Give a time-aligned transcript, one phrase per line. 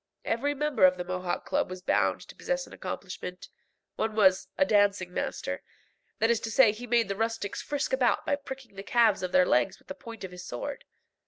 [0.25, 3.49] Every member of the Mohawk Club was bound to possess an accomplishment.
[3.97, 5.61] One was "a dancing master;"
[6.17, 9.31] that is to say he made the rustics frisk about by pricking the calves of
[9.31, 10.85] their legs with the point of his sword.